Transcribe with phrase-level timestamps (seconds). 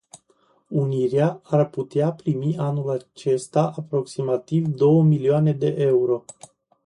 [0.71, 6.25] Unirea ar putea primi anul acesta aproximativ două milioane de euro.